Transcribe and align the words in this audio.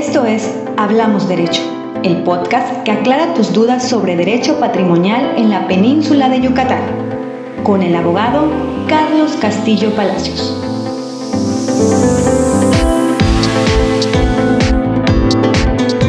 Esto 0.00 0.24
es 0.24 0.50
Hablamos 0.78 1.28
Derecho, 1.28 1.60
el 2.02 2.22
podcast 2.22 2.84
que 2.84 2.90
aclara 2.90 3.34
tus 3.34 3.52
dudas 3.52 3.86
sobre 3.86 4.16
derecho 4.16 4.58
patrimonial 4.58 5.34
en 5.36 5.50
la 5.50 5.68
península 5.68 6.30
de 6.30 6.40
Yucatán, 6.40 6.80
con 7.64 7.82
el 7.82 7.94
abogado 7.94 8.50
Carlos 8.88 9.36
Castillo 9.42 9.94
Palacios. 9.94 10.56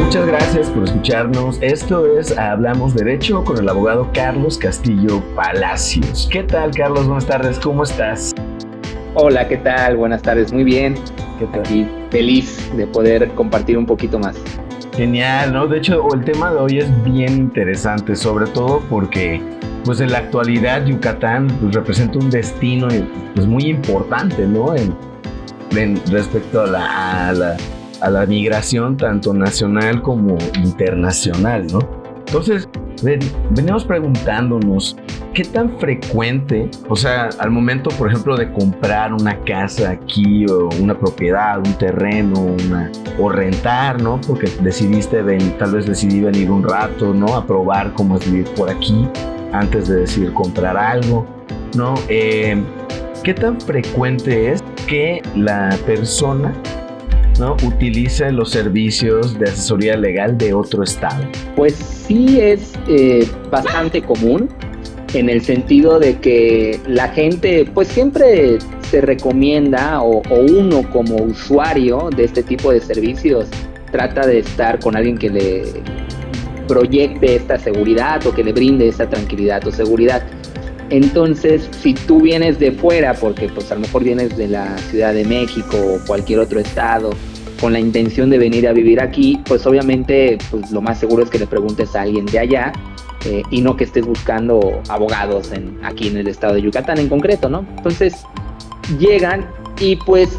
Muchas 0.02 0.26
gracias 0.26 0.70
por 0.70 0.84
escucharnos. 0.84 1.58
Esto 1.60 2.06
es 2.18 2.36
Hablamos 2.38 2.94
Derecho 2.94 3.44
con 3.44 3.58
el 3.58 3.68
abogado 3.68 4.08
Carlos 4.14 4.56
Castillo 4.56 5.22
Palacios. 5.36 6.30
¿Qué 6.32 6.44
tal, 6.44 6.70
Carlos? 6.70 7.06
Buenas 7.06 7.26
tardes, 7.26 7.58
¿cómo 7.58 7.82
estás? 7.82 8.32
Hola, 9.12 9.46
¿qué 9.46 9.58
tal? 9.58 9.98
Buenas 9.98 10.22
tardes, 10.22 10.50
muy 10.50 10.64
bien. 10.64 10.94
¿Qué 11.38 11.44
tal? 11.44 11.60
Aquí 11.60 12.01
feliz 12.12 12.70
de 12.76 12.86
poder 12.86 13.30
compartir 13.30 13.78
un 13.78 13.86
poquito 13.86 14.18
más. 14.18 14.36
Genial, 14.94 15.54
¿no? 15.54 15.66
De 15.66 15.78
hecho, 15.78 16.06
el 16.14 16.22
tema 16.22 16.52
de 16.52 16.58
hoy 16.58 16.78
es 16.78 17.04
bien 17.04 17.38
interesante, 17.38 18.14
sobre 18.14 18.46
todo 18.46 18.80
porque, 18.90 19.40
pues 19.84 20.00
en 20.00 20.12
la 20.12 20.18
actualidad 20.18 20.84
Yucatán 20.84 21.48
pues, 21.60 21.74
representa 21.74 22.18
un 22.18 22.28
destino 22.28 22.88
pues, 23.34 23.46
muy 23.46 23.64
importante, 23.64 24.46
¿no? 24.46 24.76
En, 24.76 24.94
en 25.74 25.98
respecto 26.08 26.60
a 26.60 26.66
la, 26.66 27.28
a 27.28 27.32
la, 27.32 27.56
a 28.02 28.10
la 28.10 28.26
migración 28.26 28.98
tanto 28.98 29.32
nacional 29.32 30.02
como 30.02 30.36
internacional, 30.56 31.66
¿no? 31.68 31.78
Entonces, 32.26 32.68
ven, 33.02 33.20
venimos 33.50 33.86
preguntándonos, 33.86 34.96
¿qué 35.34 35.44
tan 35.44 35.78
frecuente, 35.78 36.68
o 36.88 36.96
sea, 36.96 37.30
al 37.38 37.50
momento, 37.50 37.90
por 37.90 38.08
ejemplo, 38.08 38.36
de 38.36 38.52
comprar 38.52 39.12
una 39.12 39.38
casa 39.44 39.90
aquí 39.90 40.46
o 40.46 40.68
una 40.80 40.98
propiedad, 40.98 41.58
un 41.58 41.72
terreno, 41.74 42.56
o 43.18 43.28
rentar, 43.30 44.00
¿no? 44.02 44.20
Porque 44.20 44.50
decidiste, 44.60 45.22
ven, 45.22 45.56
tal 45.58 45.72
vez 45.72 45.86
decidí 45.86 46.20
venir 46.20 46.50
un 46.50 46.62
rato, 46.62 47.14
¿no? 47.14 47.34
A 47.34 47.46
probar 47.46 47.92
cómo 47.94 48.16
es 48.16 48.30
vivir 48.30 48.46
por 48.54 48.68
aquí 48.68 49.08
antes 49.52 49.88
de 49.88 50.00
decidir 50.00 50.32
comprar 50.32 50.76
algo, 50.76 51.26
¿no? 51.76 51.94
Eh, 52.08 52.62
¿Qué 53.22 53.34
tan 53.34 53.60
frecuente 53.60 54.52
es 54.52 54.62
que 54.86 55.22
la 55.36 55.76
persona 55.86 56.52
¿no? 57.38 57.56
utilice 57.64 58.32
los 58.32 58.50
servicios 58.50 59.38
de 59.38 59.48
asesoría 59.48 59.96
legal 59.96 60.36
de 60.36 60.52
otro 60.52 60.82
estado? 60.82 61.24
Pues 61.54 61.74
sí 61.74 62.40
es 62.40 62.72
eh, 62.88 63.30
bastante 63.48 64.02
común 64.02 64.48
en 65.14 65.28
el 65.28 65.42
sentido 65.42 65.98
de 65.98 66.18
que 66.18 66.80
la 66.86 67.08
gente 67.08 67.68
pues 67.72 67.88
siempre 67.88 68.58
se 68.90 69.00
recomienda 69.00 70.02
o, 70.02 70.22
uno 70.30 70.88
como 70.90 71.16
usuario 71.16 72.08
de 72.14 72.24
este 72.24 72.42
tipo 72.42 72.72
de 72.72 72.80
servicios 72.80 73.46
trata 73.90 74.26
de 74.26 74.38
estar 74.38 74.78
con 74.80 74.96
alguien 74.96 75.18
que 75.18 75.28
le 75.28 75.64
proyecte 76.66 77.36
esta 77.36 77.58
seguridad 77.58 78.26
o 78.26 78.34
que 78.34 78.42
le 78.42 78.52
brinde 78.52 78.88
esa 78.88 79.08
tranquilidad 79.08 79.66
o 79.66 79.70
seguridad. 79.70 80.22
Entonces, 80.88 81.68
si 81.82 81.94
tú 81.94 82.20
vienes 82.20 82.58
de 82.58 82.72
fuera, 82.72 83.14
porque 83.14 83.48
pues 83.48 83.70
a 83.70 83.74
lo 83.74 83.82
mejor 83.82 84.04
vienes 84.04 84.36
de 84.36 84.48
la 84.48 84.76
Ciudad 84.90 85.12
de 85.14 85.24
México 85.24 85.76
o 85.76 86.06
cualquier 86.06 86.38
otro 86.38 86.60
estado, 86.60 87.10
con 87.60 87.72
la 87.72 87.80
intención 87.80 88.28
de 88.28 88.38
venir 88.38 88.66
a 88.66 88.72
vivir 88.72 89.00
aquí, 89.00 89.40
pues 89.46 89.64
obviamente 89.66 90.38
pues 90.50 90.70
lo 90.70 90.80
más 90.80 90.98
seguro 90.98 91.22
es 91.22 91.30
que 91.30 91.38
le 91.38 91.46
preguntes 91.46 91.94
a 91.94 92.02
alguien 92.02 92.26
de 92.26 92.38
allá 92.38 92.72
eh, 93.24 93.42
y 93.50 93.60
no 93.60 93.76
que 93.76 93.84
estés 93.84 94.04
buscando 94.06 94.80
abogados 94.88 95.52
en, 95.52 95.78
aquí 95.82 96.08
en 96.08 96.16
el 96.16 96.28
estado 96.28 96.54
de 96.54 96.62
Yucatán 96.62 96.98
en 96.98 97.08
concreto, 97.08 97.48
¿no? 97.48 97.64
Entonces, 97.76 98.24
llegan 98.98 99.46
y 99.80 99.96
pues 99.96 100.38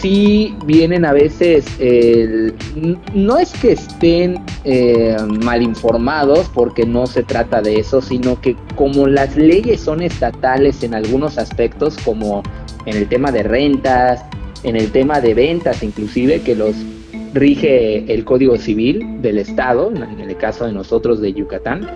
sí 0.00 0.56
vienen 0.64 1.04
a 1.04 1.12
veces, 1.12 1.66
no 3.14 3.38
es 3.38 3.52
que 3.52 3.72
estén 3.72 4.42
eh, 4.64 5.16
mal 5.44 5.62
informados, 5.62 6.50
porque 6.54 6.86
no 6.86 7.06
se 7.06 7.22
trata 7.22 7.60
de 7.60 7.76
eso, 7.76 8.00
sino 8.00 8.40
que 8.40 8.56
como 8.76 9.06
las 9.06 9.36
leyes 9.36 9.80
son 9.80 10.02
estatales 10.02 10.82
en 10.82 10.94
algunos 10.94 11.36
aspectos, 11.36 11.98
como 12.04 12.42
en 12.86 12.96
el 12.96 13.08
tema 13.08 13.30
de 13.30 13.42
rentas, 13.42 14.24
en 14.62 14.76
el 14.76 14.90
tema 14.90 15.20
de 15.20 15.34
ventas 15.34 15.82
inclusive, 15.82 16.40
que 16.40 16.54
los 16.54 16.74
rige 17.34 18.12
el 18.12 18.24
Código 18.24 18.56
Civil 18.56 19.20
del 19.20 19.38
Estado, 19.38 19.92
en 19.94 20.20
el 20.20 20.36
caso 20.36 20.66
de 20.66 20.72
nosotros 20.72 21.20
de 21.20 21.32
Yucatán, 21.32 21.88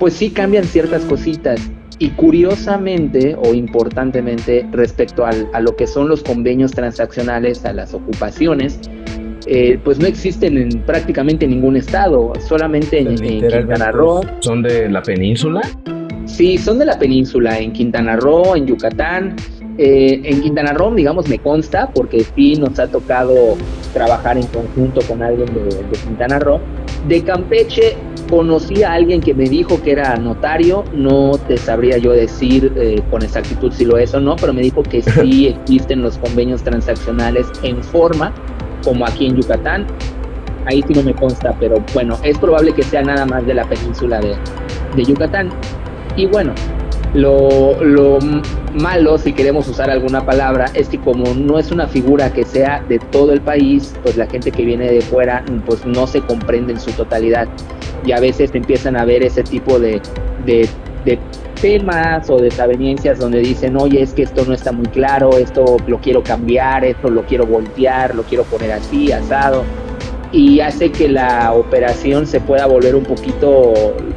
pues 0.00 0.14
sí 0.14 0.30
cambian 0.30 0.64
ciertas 0.64 1.04
cositas 1.04 1.70
y 1.98 2.08
curiosamente 2.08 3.36
o 3.44 3.52
importantemente 3.52 4.66
respecto 4.72 5.26
al, 5.26 5.48
a 5.52 5.60
lo 5.60 5.76
que 5.76 5.86
son 5.86 6.08
los 6.08 6.22
convenios 6.22 6.72
transaccionales, 6.72 7.66
a 7.66 7.74
las 7.74 7.92
ocupaciones, 7.92 8.80
eh, 9.46 9.78
pues 9.84 9.98
no 9.98 10.06
existen 10.06 10.56
en 10.56 10.82
prácticamente 10.86 11.46
ningún 11.46 11.76
estado, 11.76 12.32
solamente 12.48 13.00
en, 13.00 13.08
en, 13.22 13.46
Quintana 13.46 13.92
Roo. 13.92 14.22
¿Son 14.40 14.62
de 14.62 14.88
la 14.88 15.02
península? 15.02 15.60
Sí, 16.24 16.56
son 16.56 16.78
de 16.78 16.86
la 16.86 16.98
península, 16.98 17.58
en 17.58 17.72
Quintana 17.72 18.16
Roo, 18.16 18.56
en 18.56 18.66
Yucatán. 18.66 19.36
Eh, 19.82 20.20
en 20.24 20.42
Quintana 20.42 20.74
Roo, 20.74 20.94
digamos, 20.94 21.26
me 21.26 21.38
consta, 21.38 21.88
porque 21.94 22.22
sí 22.36 22.52
nos 22.56 22.78
ha 22.78 22.86
tocado 22.86 23.56
trabajar 23.94 24.36
en 24.36 24.46
conjunto 24.48 25.00
con 25.08 25.22
alguien 25.22 25.48
de, 25.54 25.62
de 25.62 25.98
Quintana 26.04 26.38
Roo. 26.38 26.60
De 27.08 27.24
Campeche 27.24 27.96
conocí 28.28 28.82
a 28.82 28.92
alguien 28.92 29.22
que 29.22 29.32
me 29.32 29.48
dijo 29.48 29.80
que 29.82 29.92
era 29.92 30.16
notario, 30.16 30.84
no 30.92 31.32
te 31.48 31.56
sabría 31.56 31.96
yo 31.96 32.12
decir 32.12 32.70
eh, 32.76 33.00
con 33.10 33.22
exactitud 33.22 33.72
si 33.72 33.86
lo 33.86 33.96
es 33.96 34.12
o 34.12 34.20
no, 34.20 34.36
pero 34.36 34.52
me 34.52 34.60
dijo 34.60 34.82
que 34.82 35.00
sí 35.22 35.46
existen 35.46 36.02
los 36.02 36.18
convenios 36.18 36.62
transaccionales 36.62 37.46
en 37.62 37.82
forma, 37.82 38.34
como 38.84 39.06
aquí 39.06 39.28
en 39.28 39.36
Yucatán. 39.36 39.86
Ahí 40.66 40.84
sí 40.86 40.92
no 40.92 41.02
me 41.02 41.14
consta, 41.14 41.56
pero 41.58 41.82
bueno, 41.94 42.18
es 42.22 42.36
probable 42.36 42.74
que 42.74 42.82
sea 42.82 43.00
nada 43.00 43.24
más 43.24 43.46
de 43.46 43.54
la 43.54 43.64
península 43.64 44.20
de, 44.20 44.36
de 44.94 45.04
Yucatán. 45.04 45.48
Y 46.16 46.26
bueno, 46.26 46.52
lo, 47.14 47.82
lo, 47.82 48.18
malo, 48.74 49.18
si 49.18 49.32
queremos 49.32 49.66
usar 49.68 49.90
alguna 49.90 50.24
palabra, 50.24 50.66
es 50.74 50.88
que 50.88 50.98
como 50.98 51.34
no 51.34 51.58
es 51.58 51.72
una 51.72 51.88
figura 51.88 52.32
que 52.32 52.44
sea 52.44 52.84
de 52.88 52.98
todo 52.98 53.32
el 53.32 53.40
país, 53.40 53.94
pues 54.02 54.16
la 54.16 54.26
gente 54.26 54.52
que 54.52 54.64
viene 54.64 54.90
de 54.90 55.00
fuera, 55.00 55.44
pues 55.66 55.84
no 55.84 56.06
se 56.06 56.20
comprende 56.20 56.72
en 56.72 56.80
su 56.80 56.92
totalidad. 56.92 57.48
Y 58.04 58.12
a 58.12 58.20
veces 58.20 58.50
empiezan 58.54 58.96
a 58.96 59.04
ver 59.04 59.24
ese 59.24 59.42
tipo 59.42 59.78
de, 59.78 60.00
de, 60.46 60.68
de 61.04 61.18
temas 61.60 62.30
o 62.30 62.38
desavenencias 62.38 63.18
donde 63.18 63.40
dicen, 63.40 63.76
oye, 63.76 64.02
es 64.02 64.14
que 64.14 64.22
esto 64.22 64.44
no 64.46 64.54
está 64.54 64.70
muy 64.72 64.86
claro, 64.86 65.36
esto 65.36 65.76
lo 65.86 65.98
quiero 65.98 66.22
cambiar, 66.22 66.84
esto 66.84 67.10
lo 67.10 67.22
quiero 67.24 67.44
voltear, 67.44 68.14
lo 68.14 68.22
quiero 68.22 68.44
poner 68.44 68.72
así, 68.72 69.10
asado 69.12 69.64
y 70.32 70.60
hace 70.60 70.90
que 70.92 71.08
la 71.08 71.52
operación 71.52 72.26
se 72.26 72.40
pueda 72.40 72.66
volver 72.66 72.94
un 72.94 73.02
poquito 73.02 73.72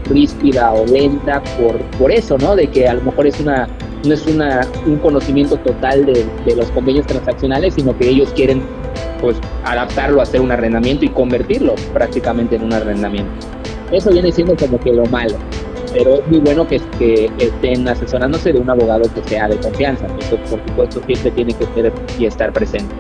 ríspida 0.06 0.72
o 0.74 0.86
lenta 0.86 1.42
por, 1.58 1.78
por 1.98 2.12
eso, 2.12 2.38
¿no? 2.38 2.56
De 2.56 2.68
que 2.68 2.88
a 2.88 2.94
lo 2.94 3.02
mejor 3.02 3.28
es 3.28 3.40
una, 3.40 3.68
no 4.06 4.14
es 4.14 4.26
una, 4.28 4.68
un 4.86 4.98
conocimiento 4.98 5.58
total 5.58 6.06
de, 6.06 6.26
de 6.46 6.56
los 6.56 6.70
convenios 6.72 7.08
transaccionales, 7.08 7.74
sino 7.74 7.98
que 7.98 8.10
ellos 8.10 8.32
quieren 8.36 8.62
pues 9.20 9.38
adaptarlo 9.64 10.20
a 10.20 10.24
hacer 10.24 10.42
un 10.42 10.52
arrendamiento 10.52 11.06
y 11.06 11.10
convertirlo 11.10 11.76
prácticamente 11.94 12.58
en 12.58 12.64
un 12.64 12.74
arrendamiento. 12.74 13.32
Eso 13.92 14.12
viene 14.12 14.32
siendo 14.32 14.56
como 14.56 14.80
que 14.80 14.92
lo 14.92 15.06
malo, 15.08 15.36
pero 15.94 16.16
es 16.16 16.28
muy 16.28 16.40
bueno 16.40 16.68
que, 16.68 16.80
que 17.00 17.32
estén 17.40 17.88
asesorándose 17.88 18.54
de 18.54 18.60
un 18.60 18.70
abogado 18.70 19.04
que 19.16 19.24
sea 19.28 19.48
de 19.48 19.58
confianza, 19.58 20.06
eso 20.20 20.38
por 20.50 20.60
supuesto 20.68 21.02
siempre 21.06 21.32
tiene 21.32 21.54
que 21.54 21.66
ser 21.74 21.92
y 22.20 22.26
estar 22.26 22.52
presente 22.52 22.94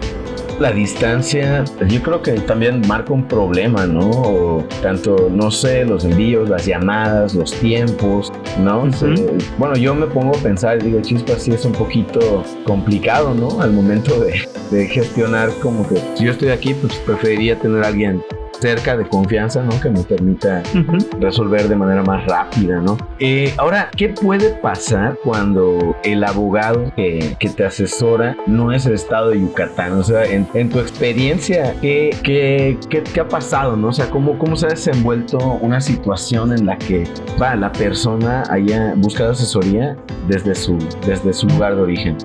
la 0.59 0.71
distancia, 0.71 1.63
yo 1.87 2.01
creo 2.01 2.21
que 2.21 2.33
también 2.33 2.81
marca 2.87 3.13
un 3.13 3.27
problema, 3.27 3.85
¿no? 3.85 4.09
O 4.09 4.63
tanto, 4.81 5.29
no 5.31 5.51
sé, 5.51 5.85
los 5.85 6.05
envíos, 6.05 6.49
las 6.49 6.65
llamadas, 6.65 7.33
los 7.33 7.51
tiempos, 7.53 8.31
¿no? 8.59 8.83
Uh 8.83 8.87
-huh. 8.87 9.43
Bueno, 9.57 9.75
yo 9.75 9.93
me 9.95 10.07
pongo 10.07 10.35
a 10.35 10.39
pensar, 10.39 10.81
digo, 10.81 11.01
chispas, 11.01 11.43
sí 11.43 11.51
es 11.51 11.65
un 11.65 11.73
poquito 11.73 12.43
complicado, 12.65 13.33
¿no? 13.33 13.61
Al 13.61 13.71
momento 13.71 14.19
de, 14.19 14.41
de 14.71 14.87
gestionar, 14.87 15.49
como 15.61 15.87
que 15.87 15.97
si 16.15 16.25
yo 16.25 16.31
estoy 16.31 16.49
aquí, 16.49 16.73
pues 16.73 16.93
preferiría 17.05 17.57
tener 17.59 17.83
a 17.83 17.87
alguien 17.87 18.23
cerca 18.59 18.95
de 18.95 19.07
confianza, 19.07 19.63
¿no? 19.63 19.79
Que 19.81 19.89
me 19.89 20.01
permita 20.03 20.63
uh 20.73 20.77
-huh. 20.77 21.19
resolver 21.19 21.67
de 21.67 21.75
manera 21.75 22.03
más 22.03 22.25
rápida, 22.25 22.79
¿no? 22.79 22.97
Eh, 23.19 23.53
ahora, 23.57 23.89
¿qué 23.95 24.09
puede 24.09 24.51
pasar 24.51 25.17
cuando 25.23 25.95
el 26.03 26.23
abogado 26.23 26.91
que, 26.95 27.35
que, 27.39 27.49
te 27.49 27.65
asesora 27.65 28.35
no 28.47 28.71
es 28.71 28.85
el 28.85 28.93
estado 28.93 29.29
de 29.29 29.41
Yucatán? 29.41 29.93
O 29.93 30.03
sea, 30.03 30.25
en, 30.25 30.47
en 30.53 30.69
tu 30.69 30.79
experiencia, 30.79 31.75
¿qué, 31.81 32.15
qué, 32.23 32.77
qué, 32.89 33.03
qué 33.03 33.19
ha 33.19 33.27
pasado, 33.27 33.75
no? 33.75 33.89
O 33.89 33.93
sea, 33.93 34.09
¿cómo, 34.09 34.37
¿cómo 34.37 34.55
se 34.55 34.67
ha 34.67 34.69
desenvuelto 34.69 35.37
una 35.61 35.81
situación 35.81 36.53
en 36.53 36.65
la 36.65 36.77
que 36.77 37.03
va, 37.41 37.55
la 37.55 37.71
persona 37.71 38.43
haya 38.49 38.93
buscado 38.97 39.31
asesoría 39.31 39.97
desde 40.27 40.55
su, 40.55 40.77
desde 41.05 41.33
su 41.33 41.47
lugar 41.47 41.75
de 41.75 41.81
origen? 41.81 42.17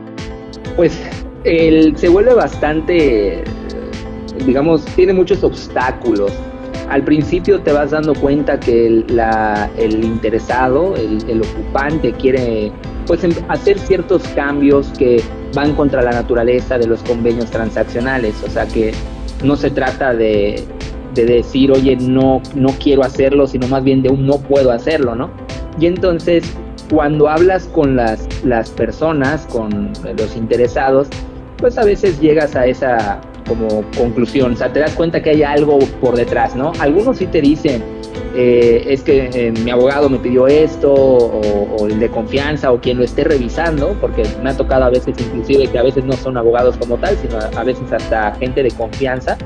Pues 0.77 1.01
el, 1.45 1.97
se 1.97 2.09
vuelve 2.09 2.35
bastante 2.35 3.45
digamos, 4.44 4.85
tiene 4.96 5.12
muchos 5.12 5.43
obstáculos. 5.44 6.32
Al 6.88 7.05
principio 7.05 7.61
te 7.61 7.73
vas 7.73 7.90
dando 7.90 8.14
cuenta 8.14 8.58
que 8.58 8.87
el, 8.87 9.05
la, 9.08 9.70
el 9.76 10.05
interesado, 10.05 10.96
el, 10.96 11.19
el, 11.29 11.43
ocupante, 11.43 12.12
quiere 12.12 12.73
pues, 13.06 13.20
hacer 13.49 13.79
ciertos 13.79 14.23
cambios 14.29 14.88
que 14.99 15.23
van 15.55 15.75
contra 15.75 16.02
la 16.02 16.12
naturaleza 16.12 16.79
de 16.79 16.87
los 16.87 17.02
convenios 17.02 17.50
transaccionales. 17.50 18.43
O 18.46 18.50
sea 18.50 18.67
que 18.67 18.93
no 19.44 19.56
se 19.56 19.70
trata 19.70 20.14
de, 20.14 20.64
de 21.14 21.26
decir, 21.26 21.70
oye, 21.73 21.96
no, 21.96 22.41
no 22.55 22.69
quiero 22.82 23.02
hacerlo, 23.02 23.46
sino 23.46 23.67
más 23.69 23.84
bien 23.84 24.02
de 24.02 24.08
un 24.08 24.26
no 24.26 24.38
puedo 24.38 24.70
hacerlo, 24.70 25.14
¿no? 25.14 25.31
Y 25.79 25.87
entonces, 25.87 26.44
cuando 26.91 27.29
hablas 27.29 27.67
con 27.67 27.96
las, 27.96 28.26
las 28.44 28.70
personas, 28.70 29.46
con 29.46 29.93
los 30.17 30.37
interesados, 30.37 31.08
pues 31.56 31.76
a 31.76 31.84
veces 31.84 32.20
llegas 32.20 32.56
a 32.56 32.67
esa 32.67 33.20
como 33.49 33.83
conclusión, 33.97 34.53
o 34.53 34.56
sea, 34.56 34.73
te 34.73 34.81
das 34.81 34.93
cuenta 34.93 35.23
que 35.23 35.31
hay 35.31 35.43
algo 35.43 35.79
por 36.00 36.17
detrás, 36.17 36.55
¿no? 36.55 36.73
Algunos 36.79 37.19
sí 37.19 37.27
te 37.27 37.41
dicen, 37.41 37.83
eh, 38.35 38.85
es 38.87 39.03
que 39.03 39.31
eh, 39.33 39.53
mi 39.65 39.71
abogado 39.71 40.09
me 40.09 40.19
pidió 40.19 40.47
esto, 40.47 40.93
o, 40.93 41.87
el 41.89 41.99
de 41.99 42.09
confianza, 42.09 42.71
o 42.71 42.81
quien 42.81 42.99
lo 42.99 43.05
esté 43.05 43.25
revisando, 43.25 43.97
porque 44.00 44.23
me 44.43 44.50
ha 44.50 44.56
tocado 44.56 44.85
a 44.85 44.91
veces 44.91 45.15
inclusive 45.19 45.67
que 45.67 45.79
a 45.79 45.83
veces 45.83 46.05
no 46.05 46.12
son 46.12 46.37
abogados 46.37 46.77
como 46.77 46.99
tal, 46.99 47.17
sino 47.17 47.39
a 47.39 47.65
veces 47.65 47.91
hasta 47.91 48.35
gente 48.35 48.62
de 48.62 48.71
confianza, 48.71 49.39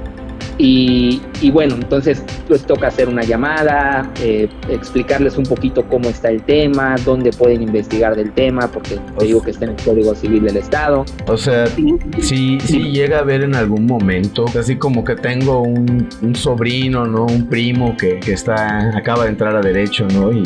y, 0.58 1.50
bueno, 1.50 1.74
entonces 1.74 2.22
pues 2.48 2.64
toca 2.64 2.88
hacer 2.88 3.08
una 3.08 3.22
llamada, 3.22 4.10
eh, 4.20 4.48
explicarles 4.68 5.36
un 5.36 5.44
poquito 5.44 5.84
cómo 5.88 6.08
está 6.08 6.30
el 6.30 6.42
tema, 6.42 6.96
dónde 7.04 7.30
pueden 7.32 7.62
investigar 7.62 8.14
del 8.16 8.32
tema, 8.32 8.68
porque 8.68 8.98
te 9.18 9.24
digo 9.24 9.42
que 9.42 9.50
está 9.50 9.64
en 9.64 9.72
el 9.72 9.76
Código 9.82 10.14
Civil 10.14 10.44
del 10.44 10.56
Estado. 10.56 11.04
O 11.26 11.36
sea, 11.36 11.66
si, 12.18 12.60
si 12.60 12.78
llega 12.92 13.18
a 13.18 13.22
ver 13.22 13.42
en 13.42 13.54
algún 13.54 13.86
momento, 13.86 14.44
así 14.58 14.76
como 14.76 15.04
que 15.04 15.16
tengo 15.16 15.62
un, 15.62 16.08
sobrino, 16.34 17.06
¿no? 17.06 17.26
Un 17.26 17.48
primo 17.48 17.96
que, 17.96 18.18
que, 18.18 18.32
está, 18.32 18.96
acaba 18.96 19.24
de 19.24 19.30
entrar 19.30 19.54
a 19.54 19.60
derecho, 19.60 20.06
¿no? 20.14 20.32
Y, 20.32 20.42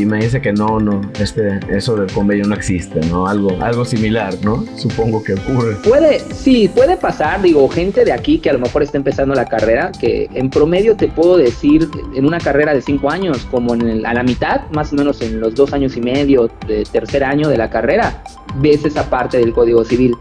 y, 0.00 0.04
me 0.06 0.18
dice 0.18 0.40
que 0.40 0.52
no, 0.52 0.78
no, 0.78 1.00
este, 1.20 1.60
eso 1.68 1.96
del 1.96 2.10
convenio 2.12 2.46
no 2.46 2.54
existe, 2.54 3.00
¿no? 3.08 3.26
Algo, 3.26 3.56
algo 3.60 3.84
similar, 3.84 4.34
¿no? 4.42 4.64
Supongo 4.76 5.22
que 5.22 5.34
ocurre. 5.34 5.76
Puede, 5.84 6.20
sí, 6.20 6.70
puede 6.74 6.96
pasar, 6.96 7.42
digo, 7.42 7.68
gente 7.68 8.04
de 8.04 8.12
aquí 8.12 8.38
que 8.38 8.50
a 8.50 8.52
lo 8.52 8.60
mejor 8.66 8.82
está 8.82 8.98
empezando 8.98 9.34
la 9.34 9.46
carrera, 9.46 9.92
que 9.98 10.28
en 10.34 10.50
promedio 10.50 10.96
te 10.96 11.08
puedo 11.08 11.36
decir, 11.36 11.88
en 12.14 12.24
una 12.24 12.38
carrera 12.38 12.74
de 12.74 12.82
cinco 12.82 13.10
años, 13.10 13.46
como 13.50 13.74
en 13.74 14.04
a 14.04 14.12
la 14.12 14.22
mitad, 14.22 14.68
más 14.72 14.92
o 14.92 14.96
menos 14.96 15.20
en 15.22 15.40
los 15.40 15.54
dos 15.54 15.72
años 15.72 15.96
y 15.96 16.00
medio 16.00 16.50
de 16.66 16.84
tercer 16.84 17.24
año 17.24 17.48
de 17.48 17.56
la 17.56 17.70
carrera, 17.70 18.22
ves 18.56 18.84
esa 18.84 19.08
parte 19.08 19.38
del 19.38 19.52
Código 19.52 19.84
Civil. 19.84 20.14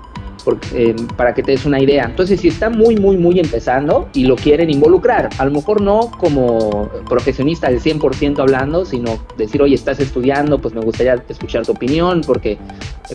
Eh, 0.74 0.95
para 1.18 1.33
que 1.33 1.42
te 1.42 1.51
des 1.51 1.65
una 1.65 1.81
idea. 1.81 2.06
Entonces, 2.06 2.39
si 2.39 2.50
está 2.50 2.69
muy, 2.69 2.97
muy, 2.97 3.18
muy 3.18 3.39
empezando 3.39 4.07
y 4.13 4.25
lo 4.25 4.36
quieren 4.36 4.69
involucrar, 4.69 5.30
a 5.38 5.45
lo 5.45 5.51
mejor 5.51 5.81
no 5.81 6.12
como 6.19 6.89
profesionista 7.09 7.69
del 7.69 7.81
100% 7.81 8.39
hablando, 8.39 8.86
sino 8.86 9.18
decir, 9.38 9.62
oye, 9.62 9.74
estás 9.74 10.00
estudiando, 10.00 10.59
pues 10.59 10.75
me 10.75 10.81
gustaría 10.81 11.15
escuchar 11.30 11.65
tu 11.65 11.71
opinión 11.71 12.21
porque 12.25 12.59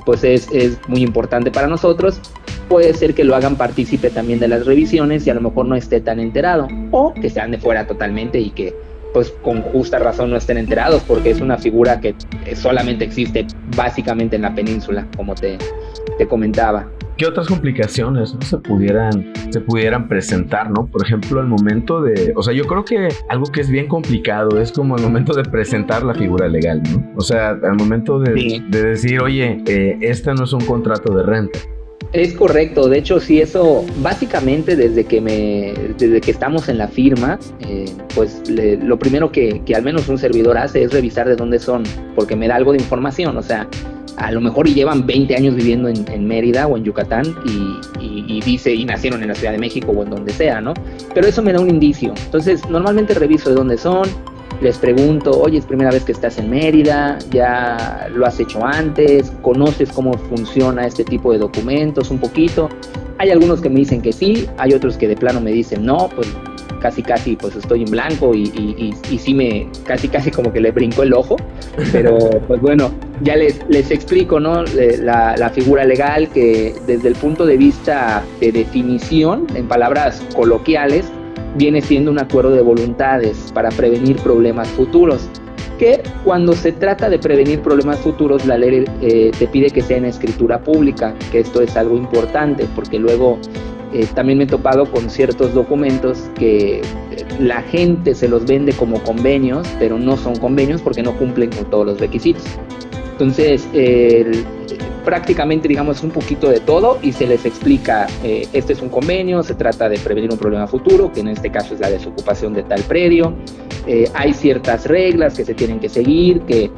pues 0.05 0.25
es, 0.25 0.49
es 0.53 0.79
muy 0.89 1.03
importante 1.03 1.51
para 1.53 1.69
nosotros. 1.69 2.21
Puede 2.69 2.95
ser 2.95 3.15
que 3.15 3.25
lo 3.25 3.37
hagan 3.37 3.57
partícipe 3.57 4.11
también 4.11 4.41
de 4.41 4.49
las 4.49 4.67
revisiones 4.67 5.27
y 5.27 5.31
a 5.31 5.35
lo 5.35 5.41
mejor 5.41 5.67
no 5.67 5.77
esté 5.77 6.01
tan 6.01 6.19
enterado 6.19 6.67
o 6.91 7.15
que 7.15 7.31
sean 7.31 7.53
de 7.53 7.59
fuera 7.59 7.87
totalmente 7.87 8.41
y 8.41 8.51
que 8.51 8.75
pues 9.13 9.33
con 9.43 9.63
justa 9.63 9.99
razón 9.99 10.31
no 10.31 10.37
estén 10.37 10.59
enterados 10.59 11.03
porque 11.03 11.31
es 11.31 11.41
una 11.41 11.59
figura 11.59 12.01
que 12.01 12.15
solamente 12.55 13.05
existe 13.05 13.47
básicamente 13.77 14.37
en 14.37 14.43
la 14.43 14.55
península, 14.55 15.07
como 15.17 15.35
te, 15.35 15.59
te 16.19 16.27
comentaba. 16.27 16.87
¿Qué 17.17 17.27
otras 17.27 17.49
complicaciones 17.49 18.35
se 18.41 18.57
pudieran 18.57 19.31
se 19.51 19.61
pudieran 19.61 20.09
presentar, 20.09 20.71
no? 20.71 20.87
Por 20.87 21.05
ejemplo, 21.05 21.41
el 21.41 21.47
momento 21.47 22.01
de, 22.01 22.33
o 22.37 22.43
sea, 22.43 22.55
yo 22.55 22.65
creo 22.65 22.85
que 22.85 23.09
algo 23.29 23.47
que 23.47 23.61
es 23.61 23.69
bien 23.69 23.89
complicado 23.89 24.61
es 24.61 24.73
como 24.73 24.97
el 24.97 25.03
momento 25.03 25.35
de 25.35 25.43
presentar 25.43 26.03
la 26.03 26.15
figura 26.15 26.49
legal, 26.49 26.83
¿no? 26.85 27.13
O 27.17 27.21
sea, 27.21 27.51
al 27.51 27.77
momento 27.77 28.21
de, 28.21 28.63
decir, 28.71 29.21
oye, 29.21 29.63
eh, 29.67 29.99
este 30.01 30.33
no 30.35 30.45
es 30.45 30.53
un 30.53 30.65
contrato 30.65 31.15
de 31.15 31.25
renta. 31.25 31.59
Es 32.13 32.35
correcto, 32.35 32.89
de 32.89 32.99
hecho 32.99 33.21
sí, 33.21 33.41
eso 33.41 33.85
básicamente 34.03 34.75
desde 34.75 35.05
que 35.05 35.21
me, 35.21 35.75
desde 35.97 36.21
que 36.21 36.33
estamos 36.33 36.69
en 36.69 36.77
la 36.77 36.89
firma, 36.89 37.39
eh, 37.61 37.85
pues 38.17 38.43
lo 38.49 38.99
primero 38.99 39.31
que, 39.31 39.63
que, 39.65 39.77
al 39.77 39.85
menos 39.85 40.09
un 40.09 40.19
servidor 40.19 40.59
hace 40.59 40.83
es 40.83 40.93
revisar 40.93 41.29
de 41.29 41.37
dónde 41.37 41.61
son, 41.61 41.85
porque 42.17 42.35
me 42.35 42.49
da 42.49 42.57
algo 42.57 42.73
de 42.73 42.79
información, 42.79 43.37
o 43.37 43.43
sea, 43.43 43.69
a 44.21 44.31
lo 44.33 44.41
mejor 44.41 44.69
llevan 44.69 45.07
20 45.07 45.35
años 45.35 45.55
viviendo 45.55 45.89
en, 45.89 46.29
Mérida 46.29 46.67
o 46.67 46.77
en 46.77 46.85
Yucatán 46.85 47.25
y, 47.99 48.41
dice, 48.43 48.73
y 48.73 48.85
nacieron 48.85 49.23
en 49.23 49.29
la 49.29 49.35
Ciudad 49.35 49.53
de 49.53 49.59
México 49.59 49.93
o 49.93 50.03
en 50.03 50.11
donde 50.11 50.33
sea, 50.33 50.61
¿no? 50.61 50.75
Pero 51.15 51.27
eso 51.27 51.43
me 51.43 51.53
da 51.53 51.61
un 51.61 51.71
indicio. 51.71 52.13
Entonces, 52.25 52.69
normalmente 52.69 53.15
reviso 53.15 53.49
de 53.49 53.57
dónde 53.57 53.79
son, 53.79 54.09
les 54.61 54.79
pregunto, 54.79 55.31
oye, 55.41 55.59
es 55.59 55.67
primera 55.67 55.91
vez 55.91 56.05
que 56.05 56.13
estás 56.13 56.39
en 56.39 56.51
Mérida, 56.51 57.19
ya 57.31 58.09
lo 58.13 58.27
has 58.27 58.39
hecho 58.41 58.65
antes, 58.65 59.33
conoces 59.43 59.91
cómo 59.91 60.13
funciona 60.15 60.87
este 60.87 61.05
tipo 61.05 61.33
de 61.33 61.39
documentos 61.39 62.11
un 62.11 62.19
poquito. 62.19 62.69
Hay 63.19 63.31
algunos 63.31 63.61
que 63.61 63.69
me 63.69 63.77
dicen 63.77 64.03
que 64.03 64.13
sí, 64.13 64.47
hay 64.59 64.73
otros 64.73 64.97
que 64.97 65.09
de 65.09 65.17
plano 65.17 65.41
me 65.41 65.53
dicen 65.53 65.85
no, 65.85 66.09
pues 66.15 66.29
casi 66.81 67.03
casi 67.03 67.37
pues 67.37 67.55
estoy 67.57 67.83
en 67.83 67.91
blanco 67.91 68.35
y, 68.35 68.45
y, 68.45 68.95
y, 69.11 69.19
sí 69.19 69.35
me 69.35 69.69
casi 69.85 70.09
casi 70.09 70.31
como 70.31 70.51
que 70.51 70.61
le 70.61 70.71
brincó 70.71 71.03
el 71.03 71.13
ojo, 71.13 71.37
pero 71.93 72.19
pues 72.49 72.61
bueno, 72.61 72.91
ya 73.23 73.37
les, 73.37 73.61
les 73.69 73.91
explico, 73.91 74.41
¿no? 74.41 74.65
La, 74.65 75.37
la, 75.37 75.51
figura 75.51 75.85
legal 75.85 76.29
que 76.31 76.75
desde 76.87 77.09
el 77.09 77.15
punto 77.15 77.45
de 77.45 77.59
vista 77.59 78.25
de 78.41 78.51
definición, 78.51 79.47
en 79.55 79.69
palabras 79.69 80.23
coloquiales, 80.35 81.05
viene 81.57 81.81
siendo 81.83 82.11
un 82.11 82.19
acuerdo 82.19 82.51
de 82.51 82.63
voluntades 82.63 83.51
para 83.53 83.71
prevenir 83.71 84.17
problemas 84.17 84.69
futuros 84.69 85.29
que 85.81 86.03
cuando 86.25 86.53
se 86.53 86.73
trata 86.73 87.09
de 87.09 87.19
prevenir 87.19 87.61
problemas 87.61 87.99
futuros, 88.01 88.45
la 88.45 88.59
ley 88.59 88.85
eh, 89.01 89.31
te 89.39 89.47
pide 89.47 89.71
que 89.71 89.81
sea 89.81 89.97
en 89.97 90.05
escritura 90.05 90.61
pública, 90.61 91.15
que 91.33 91.39
esto 91.39 91.63
es 91.63 91.75
algo 91.75 91.97
importante, 91.97 92.67
porque 92.75 92.99
luego 92.99 93.39
eh, 93.95 94.07
también 94.15 94.37
me 94.37 94.45
he 94.45 94.47
topado 94.47 94.85
con 94.85 95.09
ciertos 95.09 95.55
documentos 95.55 96.29
que 96.39 96.81
eh, 96.81 96.83
la 97.39 97.63
gente 97.63 98.15
se 98.15 98.29
los 98.29 98.45
vende 98.45 98.75
como 98.75 99.03
convenios, 99.03 99.67
pero 99.79 99.99
no 99.99 100.19
son 100.19 100.37
convenios 100.37 100.83
porque 100.83 101.03
no 101.03 101.17
cumplen 101.17 101.51
con 101.51 101.71
todos 101.71 101.87
los 101.87 101.99
requisitos. 101.99 102.45
Entonces, 103.21 103.69
prácticamente 105.05 105.69
digamos 105.69 106.03
un 106.03 106.11
poquito 106.11 106.49
de 106.49 106.61
todo 106.61 106.99
y 107.03 107.13
se 107.13 107.27
les 107.27 107.45
explica, 107.45 108.07
eh, 108.25 108.49
este 108.55 108.73
es 108.73 108.81
un 108.81 108.89
convenio, 108.89 109.43
se 109.43 109.55
trata 109.55 109.91
de 109.91 109.99
prevenir 109.99 110.31
un 110.33 110.39
problema 110.39 110.67
futuro, 110.67 111.13
que 111.13 111.21
en 111.21 111.29
este 111.29 111.51
caso 111.51 111.75
es 111.75 111.81
la 111.81 111.91
desocupación 111.91 112.55
de 112.55 112.63
tal 112.63 112.81
predio, 112.83 113.35
hay 114.15 114.33
ciertas 114.33 114.87
reglas 114.87 115.35
que 115.35 115.45
se 115.45 115.53
tienen 115.53 115.81
que 115.81 115.89
seguir, 115.89 116.41
que 116.43 116.71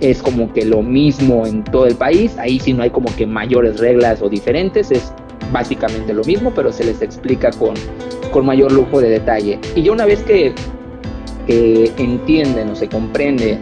es 0.00 0.22
como 0.22 0.52
que 0.52 0.64
lo 0.64 0.82
mismo 0.82 1.46
en 1.46 1.64
todo 1.64 1.86
el 1.86 1.96
país, 1.96 2.36
ahí 2.38 2.58
sí 2.58 2.72
no 2.72 2.82
hay 2.82 2.90
como 2.90 3.14
que 3.14 3.26
mayores 3.26 3.78
reglas 3.78 4.22
o 4.22 4.28
diferentes, 4.28 4.90
es 4.90 5.12
básicamente 5.52 6.14
lo 6.14 6.24
mismo, 6.24 6.52
pero 6.54 6.72
se 6.72 6.84
les 6.84 7.02
explica 7.02 7.50
con, 7.50 7.74
con 8.32 8.46
mayor 8.46 8.72
lujo 8.72 9.00
de 9.00 9.10
detalle. 9.10 9.58
Y 9.74 9.82
ya 9.82 9.92
una 9.92 10.06
vez 10.06 10.22
que, 10.22 10.54
entienden 11.48 12.70
o 12.70 12.76
se 12.76 12.88
comprende 12.88 13.58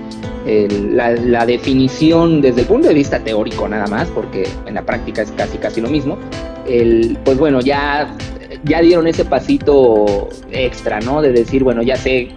la, 0.93 1.45
definición 1.47 2.40
desde 2.40 2.62
el 2.62 2.67
punto 2.67 2.88
de 2.88 2.95
vista 2.95 3.19
teórico 3.23 3.69
nada 3.69 3.87
más, 3.87 4.09
porque 4.09 4.49
en 4.67 4.75
la 4.75 4.83
práctica 4.83 5.23
es 5.23 5.31
casi 5.33 5.59
casi 5.59 5.81
lo 5.81 5.88
mismo, 5.88 6.19
el, 6.67 7.19
pues 7.25 7.38
bueno, 7.38 7.61
ya, 7.61 8.17
ya 8.64 8.81
dieron 8.81 9.07
ese 9.07 9.25
pasito 9.25 10.28
extra, 10.50 11.00
¿no? 11.00 11.21
De 11.21 11.33
decir, 11.33 11.64
bueno, 11.64 11.83
ya 11.83 11.97
sé, 11.97 12.28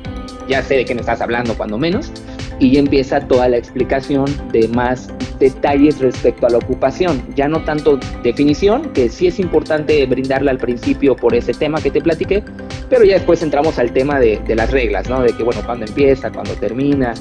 ya 0.48 0.62
sé 0.62 0.76
de 0.76 0.86
qué 0.86 0.94
me 0.94 1.02
estás 1.02 1.22
hablando 1.22 1.56
cuando 1.56 1.78
menos, 1.78 2.12
y 2.60 2.78
empieza 2.78 3.20
toda 3.20 3.50
la 3.50 3.58
explicación 3.58 4.26
de 4.52 4.68
más 4.68 5.10
detalles 5.40 6.00
respecto 6.00 6.46
a 6.46 6.50
la 6.52 6.58
ocupación. 6.60 7.24
Ya 7.36 7.48
no 7.48 7.64
tanto 7.64 8.00
definición, 8.24 8.94
que 8.94 9.10
sí 9.10 9.28
es 9.28 9.40
importante 9.40 10.06
brindarla 10.06 10.52
al 10.52 10.58
principio 10.58 11.16
por 11.16 11.34
ese 11.34 11.54
tema 11.54 11.82
que 11.82 11.90
te 11.90 12.02
platiqué, 12.02 12.44
pero 12.90 13.04
ya 13.04 13.16
después 13.16 13.42
entramos 13.42 13.80
al 13.80 13.92
tema 13.92 14.20
de, 14.20 14.40
las 14.56 14.70
reglas, 14.70 15.10
¿no? 15.10 15.22
De 15.22 15.34
que, 15.34 15.44
bueno, 15.44 15.62
cuándo 15.66 15.86
empieza, 15.86 16.32
cuándo 16.32 16.54
termina, 16.54 17.14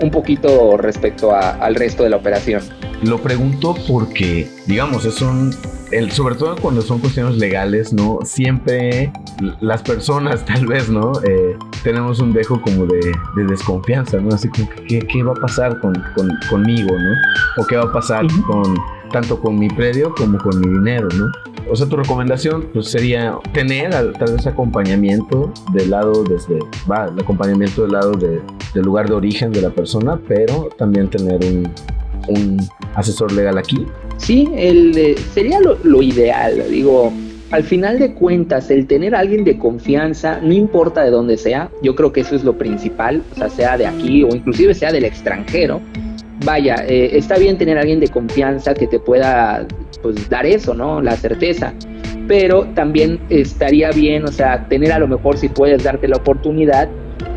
un 0.00 0.10
poquito 0.10 0.76
respecto 0.76 1.34
al 1.34 1.74
resto 1.74 2.02
de 2.02 2.10
la 2.10 2.16
operación. 2.16 2.62
Lo 3.02 3.18
pregunto 3.18 3.74
porque, 3.86 4.48
digamos, 4.66 5.04
es 5.04 5.20
un 5.20 5.54
el, 5.92 6.10
sobre 6.10 6.34
todo 6.34 6.56
cuando 6.56 6.82
son 6.82 6.98
cuestiones 6.98 7.36
legales, 7.36 7.92
¿no? 7.92 8.18
Siempre 8.24 9.12
las 9.60 9.82
personas, 9.82 10.44
tal 10.46 10.66
vez, 10.66 10.88
¿no? 10.88 11.12
Eh, 11.22 11.56
tenemos 11.82 12.20
un 12.20 12.32
dejo 12.32 12.60
como 12.60 12.86
de, 12.86 13.12
desconfianza, 13.48 14.18
¿no? 14.18 14.34
Así 14.34 14.48
como, 14.48 14.68
que, 14.88 14.98
¿qué, 14.98 15.22
va 15.22 15.32
a 15.32 15.36
pasar 15.36 15.78
con, 15.80 15.94
conmigo, 16.50 16.90
¿no? 16.98 17.62
O 17.62 17.66
qué 17.66 17.76
va 17.76 17.84
a 17.84 17.92
pasar 17.92 18.26
con 18.46 18.76
tanto 19.12 19.40
con 19.40 19.58
mi 19.58 19.68
predio 19.68 20.14
como 20.14 20.38
con 20.38 20.60
mi 20.60 20.68
dinero, 20.68 21.08
¿no? 21.16 21.26
O 21.68 21.74
sea, 21.74 21.88
tu 21.88 21.96
recomendación 21.96 22.68
pues, 22.72 22.88
sería 22.88 23.38
tener 23.52 23.90
tal 23.90 24.32
vez 24.32 24.46
acompañamiento 24.46 25.52
del 25.72 25.90
lado 25.90 26.22
desde, 26.22 26.58
va, 26.90 27.06
el 27.06 27.18
acompañamiento 27.18 27.82
del 27.82 27.92
lado 27.92 28.12
de, 28.12 28.40
del 28.72 28.84
lugar 28.84 29.08
de 29.08 29.14
origen 29.14 29.52
de 29.52 29.62
la 29.62 29.70
persona, 29.70 30.18
pero 30.28 30.68
también 30.78 31.08
tener 31.08 31.44
un, 31.44 31.68
un 32.28 32.58
asesor 32.94 33.32
legal 33.32 33.58
aquí? 33.58 33.86
Sí, 34.18 34.48
el, 34.56 35.16
sería 35.34 35.60
lo, 35.60 36.02
ideal, 36.02 36.62
digo, 36.70 37.12
al 37.50 37.62
final 37.62 37.98
de 37.98 38.14
cuentas, 38.14 38.70
el 38.70 38.86
tener 38.86 39.14
a 39.14 39.20
alguien 39.20 39.44
de 39.44 39.58
confianza, 39.58 40.40
no 40.40 40.52
importa 40.52 41.02
de 41.04 41.10
dónde 41.10 41.36
sea, 41.36 41.70
yo 41.82 41.94
creo 41.94 42.12
que 42.12 42.20
eso 42.20 42.34
es 42.34 42.42
lo 42.42 42.56
principal, 42.56 43.22
o 43.32 43.34
sea, 43.36 43.48
sea 43.50 43.78
de 43.78 43.86
aquí 43.86 44.24
o 44.24 44.28
inclusive 44.28 44.74
sea 44.74 44.92
del 44.92 45.04
extranjero. 45.04 45.80
Vaya, 46.44 46.76
eh, 46.86 47.16
está 47.16 47.38
bien 47.38 47.56
tener 47.56 47.78
alguien 47.78 48.00
de 48.00 48.08
confianza 48.08 48.74
que 48.74 48.86
te 48.86 48.98
pueda 48.98 49.66
pues, 50.02 50.28
dar 50.28 50.46
eso, 50.46 50.74
¿no? 50.74 51.00
La 51.00 51.16
certeza. 51.16 51.72
pero 52.28 52.66
también 52.74 53.20
estaría 53.30 53.90
bien, 53.90 54.24
o 54.24 54.32
sea, 54.32 54.66
tener 54.68 54.90
a 54.90 54.98
lo 54.98 55.06
mejor 55.06 55.36
si 55.36 55.48
puedes 55.48 55.84
darte 55.84 56.08
la 56.08 56.16
oportunidad 56.16 56.88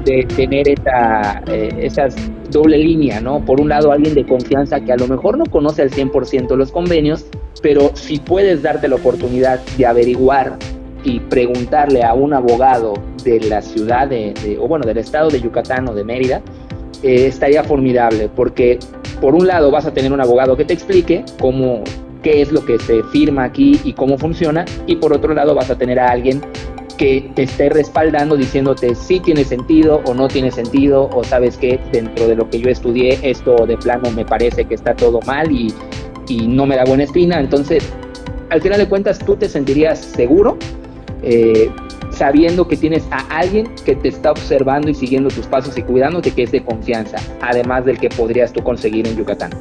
de 0.03 0.23
tener 0.35 0.67
esa, 0.67 1.43
eh, 1.47 1.69
esas 1.79 2.15
doble 2.49 2.77
línea, 2.77 3.21
¿no? 3.21 3.45
Por 3.45 3.61
un 3.61 3.69
lado, 3.69 3.91
alguien 3.91 4.15
de 4.15 4.25
confianza 4.25 4.79
que 4.81 4.91
a 4.91 4.97
lo 4.97 5.07
mejor 5.07 5.37
no 5.37 5.45
conoce 5.45 5.81
al 5.81 5.91
100% 5.91 6.55
los 6.55 6.71
convenios, 6.71 7.25
pero 7.61 7.91
si 7.93 8.19
puedes 8.19 8.61
darte 8.61 8.87
la 8.87 8.95
oportunidad 8.95 9.59
de 9.77 9.85
averiguar 9.85 10.57
y 11.03 11.19
preguntarle 11.19 12.03
a 12.03 12.13
un 12.13 12.33
abogado 12.33 12.93
de 13.23 13.39
la 13.41 13.61
ciudad 13.61 14.07
de, 14.07 14.33
o 14.59 14.67
bueno, 14.67 14.85
del 14.85 14.97
estado 14.97 15.29
de 15.29 15.39
Yucatán 15.39 15.87
o 15.87 15.93
de 15.93 16.03
Mérida, 16.03 16.41
eh, 17.03 17.27
estaría 17.27 17.63
formidable, 17.63 18.29
porque 18.35 18.79
por 19.21 19.35
un 19.35 19.47
lado 19.47 19.71
vas 19.71 19.85
a 19.85 19.93
tener 19.93 20.11
un 20.11 20.21
abogado 20.21 20.55
que 20.55 20.65
te 20.65 20.73
explique 20.73 21.23
cómo, 21.39 21.83
qué 22.23 22.41
es 22.41 22.51
lo 22.51 22.65
que 22.65 22.79
se 22.79 23.03
firma 23.03 23.43
aquí 23.43 23.79
y 23.83 23.93
cómo 23.93 24.17
funciona, 24.17 24.65
y 24.87 24.95
por 24.95 25.13
otro 25.13 25.33
lado 25.33 25.55
vas 25.55 25.69
a 25.69 25.77
tener 25.77 25.99
a 25.99 26.11
alguien 26.11 26.41
que 26.97 27.31
te 27.33 27.43
esté 27.43 27.69
respaldando 27.69 28.35
diciéndote 28.35 28.93
si 28.93 29.21
tiene 29.21 29.45
sentido 29.45 30.01
o 30.05 30.13
no 30.13 30.27
tiene 30.27 30.51
sentido 30.51 31.09
o 31.13 31.23
sabes 31.23 31.55
que 31.55 31.79
dentro 31.93 32.27
de 32.27 32.35
lo 32.35 32.49
que 32.49 32.59
yo 32.59 32.69
estudié 32.69 33.17
esto 33.23 33.65
de 33.65 33.77
plano 33.77 34.11
me 34.11 34.25
parece 34.25 34.65
que 34.65 34.75
está 34.75 34.93
todo 34.93 35.21
mal 35.21 35.49
y, 35.49 35.73
y 36.27 36.45
no 36.45 36.65
me 36.65 36.75
da 36.75 36.83
buena 36.83 37.03
espina. 37.05 37.39
Entonces, 37.39 37.89
al 38.49 38.61
final 38.61 38.79
de 38.79 38.89
cuentas, 38.89 39.17
tú 39.19 39.37
te 39.37 39.47
sentirías 39.47 39.99
seguro 39.99 40.57
eh, 41.23 41.69
sabiendo 42.19 42.67
que 42.67 42.75
tienes 42.75 43.07
a 43.11 43.19
alguien 43.29 43.69
que 43.85 43.95
te 43.95 44.09
está 44.09 44.31
observando 44.31 44.89
y 44.89 44.93
siguiendo 44.93 45.29
tus 45.29 45.47
pasos 45.47 45.77
y 45.77 45.81
cuidándote 45.83 46.31
que 46.31 46.43
es 46.43 46.51
de 46.51 46.61
confianza, 46.61 47.17
además 47.41 47.85
del 47.85 47.97
que 47.97 48.09
podrías 48.09 48.51
tú 48.51 48.61
conseguir 48.61 49.07
en 49.07 49.15
Yucatán. 49.15 49.51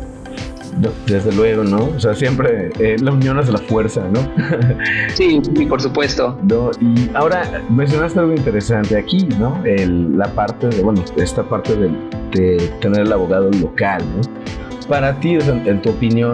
Desde 1.07 1.33
luego, 1.33 1.63
¿no? 1.63 1.85
O 1.85 2.01
sea, 2.01 2.15
siempre 2.15 2.71
eh, 2.81 2.97
la 3.01 3.13
unión 3.13 3.39
es 3.39 3.49
la 3.49 3.59
fuerza, 3.59 4.03
¿no? 4.13 4.21
sí, 5.15 5.41
por 5.69 5.81
supuesto. 5.81 6.37
No, 6.43 6.73
y 6.81 7.09
ahora 7.15 7.63
mencionaste 7.71 8.19
algo 8.19 8.35
interesante 8.35 8.97
aquí, 8.97 9.29
¿no? 9.39 9.61
la 9.65 10.27
parte 10.35 10.67
de, 10.67 10.83
bueno, 10.83 11.05
esta 11.17 11.45
parte 11.45 11.77
de, 11.77 12.59
tener 12.81 13.03
el 13.03 13.13
abogado 13.13 13.51
local, 13.53 14.03
¿no? 14.17 14.89
Para 14.89 15.19
ti, 15.21 15.35
en, 15.35 15.83
tu 15.83 15.91
opinión, 15.91 16.33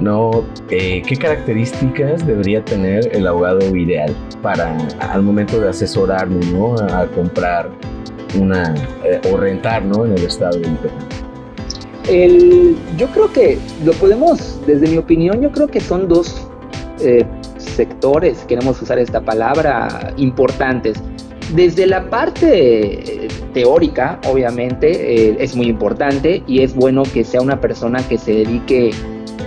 ¿no? 0.00 0.44
Eh, 0.70 1.02
¿Qué 1.06 1.16
características 1.16 2.26
debería 2.26 2.62
tener 2.64 3.08
el 3.14 3.26
abogado 3.26 3.74
ideal 3.74 4.14
para 4.46 4.78
al 5.00 5.22
momento 5.22 5.58
de 5.60 5.70
asesorarme, 5.70 6.38
¿no? 6.52 6.76
A 6.76 7.04
comprar 7.06 7.68
una 8.40 8.72
eh, 9.02 9.20
o 9.32 9.36
rentar, 9.36 9.84
¿no? 9.84 10.06
En 10.06 10.12
el 10.12 10.22
estado 10.22 10.56
de. 10.60 10.68
El, 12.08 12.76
yo 12.96 13.08
creo 13.08 13.32
que 13.32 13.58
lo 13.84 13.92
podemos, 13.94 14.60
desde 14.64 14.86
mi 14.86 14.98
opinión, 14.98 15.40
yo 15.40 15.50
creo 15.50 15.66
que 15.66 15.80
son 15.80 16.06
dos 16.06 16.46
eh, 17.00 17.26
sectores, 17.56 18.44
queremos 18.46 18.80
usar 18.80 19.00
esta 19.00 19.20
palabra, 19.20 20.14
importantes. 20.16 20.96
Desde 21.52 21.88
la 21.88 22.08
parte 22.08 23.24
eh, 23.24 23.28
teórica, 23.52 24.20
obviamente, 24.30 25.30
eh, 25.30 25.36
es 25.40 25.56
muy 25.56 25.66
importante 25.66 26.44
y 26.46 26.62
es 26.62 26.72
bueno 26.72 27.02
que 27.02 27.24
sea 27.24 27.40
una 27.40 27.60
persona 27.60 27.98
que 28.06 28.16
se 28.16 28.32
dedique, 28.32 28.90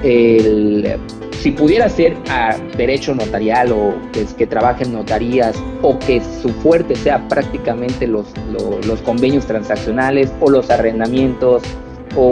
el, 0.04 1.00
si 1.42 1.52
pudiera 1.52 1.88
ser 1.88 2.18
a 2.30 2.58
derecho 2.76 3.16
notarial 3.16 3.72
o 3.72 3.96
que, 4.12 4.26
que 4.26 4.46
trabaje 4.46 4.84
en 4.84 4.94
notarías 4.94 5.56
o 5.82 5.98
que 5.98 6.22
su 6.42 6.50
fuerte 6.50 6.96
sea 6.96 7.28
prácticamente 7.28 8.08
los, 8.08 8.28
los 8.86 9.02
convenios 9.02 9.46
transaccionales 9.46 10.32
o 10.42 10.50
los 10.50 10.70
arrendamientos 10.70 11.64
o 12.16 12.32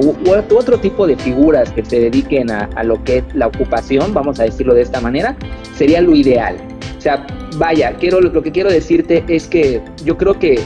otro 0.55 0.79
tipo 0.79 1.07
de 1.07 1.15
figuras 1.15 1.71
que 1.71 1.85
se 1.85 1.99
dediquen 1.99 2.51
a, 2.51 2.83
lo 2.83 3.03
que 3.03 3.17
es 3.17 3.23
la 3.33 3.47
ocupación, 3.47 4.13
vamos 4.13 4.39
a 4.39 4.43
decirlo 4.43 4.73
de 4.73 4.81
esta 4.81 4.99
manera, 4.99 5.35
sería 5.75 6.01
lo 6.01 6.15
ideal. 6.15 6.57
O 6.97 7.01
sea, 7.01 7.25
vaya, 7.57 7.95
quiero, 7.99 8.19
lo 8.19 8.41
que 8.41 8.51
quiero 8.51 8.69
decirte 8.69 9.23
es 9.27 9.47
que 9.47 9.81
yo 10.03 10.17
creo 10.17 10.37
que 10.37 10.59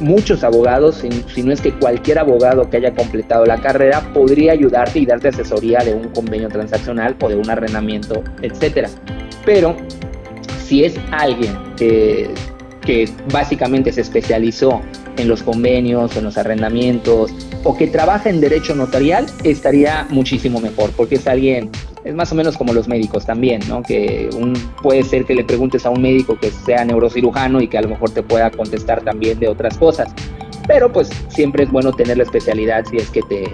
muchos 0.00 0.44
abogados, 0.44 1.04
si, 1.34 1.42
no 1.42 1.52
es 1.52 1.60
que 1.60 1.72
cualquier 1.72 2.18
abogado 2.18 2.68
que 2.68 2.78
haya 2.78 2.94
completado 2.94 3.44
la 3.44 3.60
carrera, 3.60 4.00
podría 4.12 4.52
ayudarte 4.52 4.98
y 4.98 5.06
darte 5.06 5.28
asesoría 5.28 5.80
de 5.80 5.94
un 5.94 6.08
convenio 6.08 6.48
transaccional 6.48 7.16
o 7.20 7.28
de 7.28 7.36
un 7.36 7.50
arrendamiento, 7.50 8.22
etcétera. 8.42 8.88
Pero 9.44 9.76
si 10.64 10.84
es 10.84 10.94
alguien 11.10 11.56
que, 11.76 12.30
básicamente 13.32 13.92
se 13.92 14.02
especializó 14.02 14.82
en 15.16 15.28
los 15.28 15.42
convenios, 15.42 16.16
en 16.16 16.24
los 16.24 16.36
arrendamientos, 16.36 17.32
o 17.62 17.76
que 17.76 17.86
trabaja 17.86 18.28
en 18.28 18.40
derecho 18.40 18.74
notarial, 18.74 19.26
estaría 19.42 20.06
muchísimo 20.10 20.60
mejor, 20.60 20.90
porque 20.96 21.14
es 21.14 21.26
alguien, 21.26 21.70
es 22.04 22.14
más 22.14 22.30
o 22.32 22.34
menos 22.34 22.56
como 22.56 22.72
los 22.72 22.86
médicos 22.86 23.24
también, 23.24 23.62
¿no? 23.68 23.82
Que 23.82 24.28
un, 24.36 24.52
puede 24.82 25.02
ser 25.02 25.24
que 25.24 25.34
le 25.34 25.42
preguntes 25.42 25.86
a 25.86 25.90
un 25.90 26.02
médico 26.02 26.38
que 26.38 26.50
sea 26.50 26.84
neurocirujano 26.84 27.60
y 27.60 27.68
que 27.68 27.78
a 27.78 27.82
lo 27.82 27.88
mejor 27.88 28.10
te 28.10 28.22
pueda 28.22 28.50
contestar 28.50 29.02
también 29.02 29.38
de 29.40 29.48
otras 29.48 29.78
cosas. 29.78 30.12
Pero 30.66 30.92
pues 30.92 31.10
siempre 31.28 31.64
es 31.64 31.70
bueno 31.70 31.92
tener 31.92 32.18
la 32.18 32.22
especialidad 32.22 32.84
si 32.86 32.98
es 32.98 33.10
que 33.10 33.22
te 33.22 33.44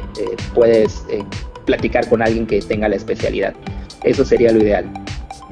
puedes 0.55 1.05
eh, 1.11 1.25
platicar 1.65 2.09
con 2.09 2.23
alguien 2.23 2.47
que 2.47 2.61
tenga 2.61 2.89
la 2.89 2.97
especialidad. 2.97 3.55
Eso 4.03 4.25
sería 4.25 4.53
lo 4.53 4.61
ideal. 4.61 4.91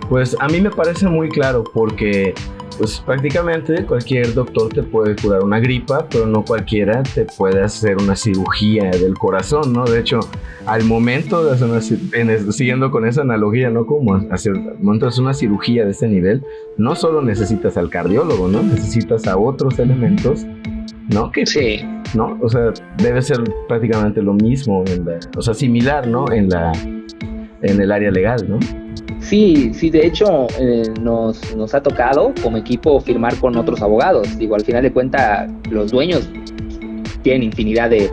Pues 0.09 0.37
a 0.41 0.49
mí 0.49 0.61
me 0.61 0.71
parece 0.71 1.07
muy 1.07 1.29
claro 1.29 1.65
porque 1.73 2.35
pues 2.79 3.01
prácticamente 3.05 3.85
cualquier 3.85 4.33
doctor 4.33 4.69
te 4.73 4.83
puede 4.83 5.17
curar 5.17 5.43
una 5.43 5.59
gripa, 5.59 6.07
pero 6.09 6.27
no 6.27 6.45
cualquiera 6.45 7.03
te 7.03 7.25
puede 7.25 7.63
hacer 7.63 7.97
una 7.97 8.15
cirugía 8.15 8.91
del 8.91 9.15
corazón, 9.19 9.73
¿no? 9.73 9.85
De 9.85 10.01
hecho, 10.01 10.21
al 10.65 10.85
momento 10.85 11.45
de 11.45 11.53
hacer 11.53 11.69
una, 11.69 11.81
siguiendo 12.53 12.91
con 12.91 13.07
esa 13.07 13.23
analogía, 13.23 13.69
¿no? 13.71 13.85
Como 13.85 14.15
hacer, 14.31 14.53
al 14.53 14.79
momento 14.79 15.07
de 15.07 15.11
hacer 15.11 15.25
una 15.25 15.35
cirugía 15.35 15.85
de 15.85 15.91
este 15.91 16.07
nivel, 16.07 16.43
no 16.77 16.95
solo 16.95 17.21
necesitas 17.21 17.77
al 17.77 17.91
cardiólogo, 17.91 18.49
¿no? 18.49 18.63
Necesitas 18.63 19.27
a 19.27 19.37
otros 19.37 19.79
elementos, 19.79 20.47
¿no? 21.09 21.33
Que, 21.33 21.45
sí. 21.45 21.81
¿no? 22.15 22.39
O 22.41 22.49
sea, 22.49 22.73
debe 22.99 23.21
ser 23.23 23.39
prácticamente 23.67 24.23
lo 24.23 24.35
mismo, 24.35 24.85
en 24.87 25.05
la, 25.05 25.19
o 25.37 25.43
sea, 25.43 25.55
similar, 25.55 26.07
¿no? 26.07 26.31
En 26.31 26.49
la, 26.49 26.73
en 27.63 27.81
el 27.81 27.91
área 27.91 28.11
legal, 28.11 28.47
¿no? 28.49 28.59
Sí, 29.21 29.73
sí, 29.75 29.91
de 29.91 30.07
hecho 30.07 30.47
eh, 30.59 30.85
nos, 31.01 31.55
nos, 31.57 31.75
ha 31.75 31.83
tocado 31.83 32.33
como 32.43 32.57
equipo 32.57 33.01
firmar 33.01 33.37
con 33.37 33.57
otros 33.57 33.83
abogados. 33.83 34.39
Digo, 34.39 34.55
al 34.55 34.65
final 34.65 34.83
de 34.83 34.93
cuentas, 34.93 35.51
los 35.71 35.91
dueños 35.91 36.29
tienen 37.23 37.43
infinidad 37.43 37.91
de, 37.91 38.11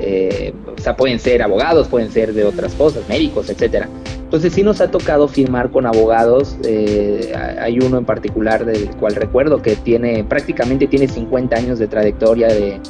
eh, 0.00 0.52
o 0.76 0.80
sea, 0.80 0.96
pueden 0.96 1.18
ser 1.18 1.42
abogados, 1.42 1.88
pueden 1.88 2.10
ser 2.10 2.32
de 2.32 2.44
otras 2.44 2.74
cosas, 2.74 3.08
médicos, 3.08 3.48
etcétera. 3.50 3.88
Entonces 4.24 4.52
sí 4.52 4.64
nos 4.64 4.80
ha 4.80 4.90
tocado 4.90 5.28
firmar 5.28 5.70
con 5.70 5.86
abogados. 5.86 6.56
Eh, 6.64 7.32
hay 7.60 7.78
uno 7.78 7.98
en 7.98 8.04
particular 8.04 8.64
del 8.64 8.88
cual 8.96 9.14
recuerdo 9.14 9.62
que 9.62 9.76
tiene 9.76 10.24
prácticamente 10.24 10.88
tiene 10.88 11.06
50 11.06 11.56
años 11.56 11.78
de 11.78 11.86
trayectoria 11.86 12.48
de, 12.48 12.80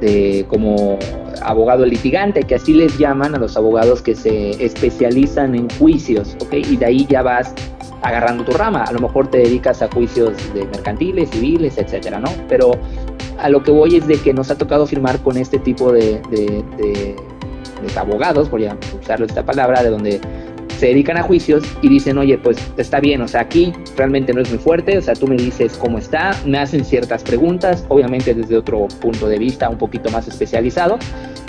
de 0.00 0.44
como 0.48 0.98
abogado 1.42 1.86
litigante, 1.86 2.42
que 2.42 2.54
así 2.54 2.74
les 2.74 2.98
llaman 2.98 3.34
a 3.34 3.38
los 3.38 3.56
abogados 3.56 4.02
que 4.02 4.14
se 4.14 4.62
especializan 4.64 5.54
en 5.54 5.68
juicios, 5.78 6.36
¿ok? 6.40 6.54
Y 6.54 6.76
de 6.76 6.86
ahí 6.86 7.06
ya 7.08 7.22
vas 7.22 7.54
agarrando 8.02 8.44
tu 8.44 8.52
rama. 8.52 8.84
A 8.84 8.92
lo 8.92 9.00
mejor 9.00 9.28
te 9.28 9.38
dedicas 9.38 9.82
a 9.82 9.88
juicios 9.88 10.32
de 10.54 10.64
mercantiles, 10.64 11.30
civiles, 11.30 11.78
etcétera, 11.78 12.18
¿no? 12.18 12.30
Pero 12.48 12.72
a 13.38 13.48
lo 13.48 13.62
que 13.62 13.70
voy 13.70 13.96
es 13.96 14.06
de 14.06 14.18
que 14.18 14.34
nos 14.34 14.50
ha 14.50 14.58
tocado 14.58 14.86
firmar 14.86 15.18
con 15.20 15.36
este 15.36 15.58
tipo 15.58 15.92
de 15.92 16.20
abogados, 17.96 18.50
voy 18.50 18.66
a 18.66 18.76
usar 19.00 19.22
esta 19.22 19.44
palabra, 19.44 19.82
de 19.82 19.90
donde 19.90 20.20
se 20.80 20.86
dedican 20.86 21.18
a 21.18 21.22
juicios 21.22 21.62
y 21.82 21.90
dicen, 21.90 22.16
oye, 22.16 22.38
pues 22.38 22.56
está 22.78 23.00
bien, 23.00 23.20
o 23.20 23.28
sea, 23.28 23.42
aquí 23.42 23.70
realmente 23.98 24.32
no 24.32 24.40
es 24.40 24.48
muy 24.48 24.58
fuerte, 24.58 24.96
o 24.96 25.02
sea, 25.02 25.12
tú 25.12 25.26
me 25.26 25.36
dices 25.36 25.76
cómo 25.76 25.98
está, 25.98 26.34
me 26.46 26.58
hacen 26.58 26.86
ciertas 26.86 27.22
preguntas, 27.22 27.84
obviamente 27.88 28.32
desde 28.32 28.56
otro 28.56 28.88
punto 28.98 29.28
de 29.28 29.38
vista 29.38 29.68
un 29.68 29.76
poquito 29.76 30.10
más 30.10 30.26
especializado, 30.26 30.98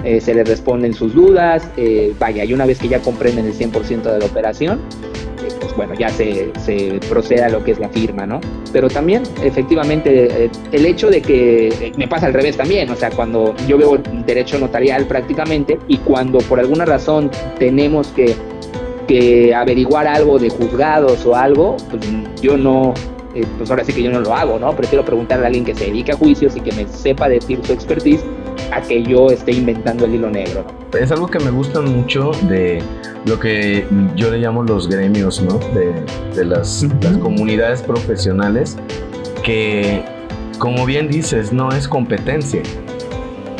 eh, 0.04 0.20
se 0.20 0.34
les 0.34 0.46
responden 0.46 0.94
sus 0.94 1.16
dudas, 1.16 1.66
eh, 1.78 2.14
vaya, 2.20 2.44
y 2.44 2.54
una 2.54 2.66
vez 2.66 2.80
que 2.80 2.90
ya 2.90 3.00
comprenden 3.00 3.46
el 3.46 3.54
100% 3.54 4.12
de 4.12 4.20
la 4.20 4.26
operación, 4.26 4.82
eh, 5.46 5.48
pues 5.62 5.74
bueno, 5.78 5.94
ya 5.94 6.10
se, 6.10 6.52
se, 6.66 7.00
procede 7.08 7.44
a 7.44 7.50
lo 7.50 7.64
que 7.64 7.72
es 7.72 7.80
la 7.80 7.88
firma, 7.88 8.26
¿no? 8.26 8.42
Pero 8.74 8.90
también, 8.90 9.24
efectivamente, 9.44 10.50
el 10.74 10.86
hecho 10.86 11.10
de 11.10 11.22
que 11.22 11.94
me 11.96 12.08
pasa 12.10 12.26
al 12.26 12.34
revés 12.34 12.58
también, 12.58 12.90
o 12.90 12.98
sea, 12.98 13.10
cuando 13.10 13.56
yo 13.66 13.78
veo 13.78 13.98
derecho 14.26 14.60
notarial 14.60 15.06
prácticamente 15.06 15.80
y 15.88 16.00
cuando 16.00 16.40
por 16.40 16.60
alguna 16.60 16.84
razón 16.84 17.32
tenemos 17.58 18.10
que 18.10 18.36
que 19.12 19.54
averiguar 19.54 20.08
algo 20.08 20.40
de 20.40 20.50
juzgados 20.50 21.26
o 21.26 21.36
algo, 21.36 21.76
pues 21.90 22.02
yo 22.42 22.56
no, 22.56 22.94
eh, 23.36 23.44
pues 23.58 23.70
ahora 23.70 23.84
sí 23.84 23.92
que 23.92 24.02
yo 24.02 24.10
no 24.10 24.22
lo 24.22 24.34
hago, 24.34 24.58
¿no? 24.58 24.74
Prefiero 24.74 25.04
preguntarle 25.04 25.44
a 25.44 25.48
alguien 25.48 25.66
que 25.66 25.76
se 25.76 25.86
dedique 25.86 26.14
a 26.14 26.16
juicios 26.16 26.56
y 26.56 26.62
que 26.62 26.72
me 26.72 26.88
sepa 26.88 27.28
decir 27.28 27.60
su 27.62 27.74
expertise 27.74 28.24
a 28.72 28.82
que 28.82 29.04
yo 29.04 29.28
esté 29.28 29.52
inventando 29.52 30.06
el 30.06 30.16
hilo 30.16 30.30
negro. 30.30 30.66
¿no? 30.94 30.98
Es 30.98 31.12
algo 31.12 31.28
que 31.28 31.40
me 31.40 31.52
gusta 31.52 31.82
mucho 31.82 32.32
de 32.44 32.82
lo 33.26 33.38
que 33.38 33.86
yo 34.16 34.32
le 34.32 34.38
llamo 34.38 34.64
los 34.64 34.88
gremios, 34.88 35.42
¿no? 35.42 35.60
De, 35.74 35.94
de 36.34 36.46
las, 36.46 36.88
las 37.02 37.18
comunidades 37.18 37.82
profesionales, 37.82 38.78
que 39.44 40.06
como 40.58 40.86
bien 40.86 41.10
dices, 41.10 41.52
no 41.52 41.72
es 41.72 41.88
competencia, 41.88 42.62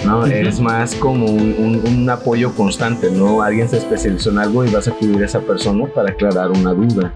¿no? 0.06 0.26
Es 0.26 0.60
más 0.60 0.96
como 0.96 1.26
un, 1.26 2.10
apoyo 2.10 2.54
constante, 2.54 3.10
¿no? 3.12 3.42
Alguien 3.42 3.70
se 3.70 3.78
especializó 3.78 4.32
en 4.32 4.40
algo 4.40 4.66
y 4.66 4.70
vas 4.70 4.88
a 4.88 4.92
acudir 4.92 5.22
a 5.22 5.26
esa 5.26 5.40
persona 5.42 5.86
para 5.88 6.12
aclarar 6.12 6.52
una 6.52 6.74
duda. 6.74 7.14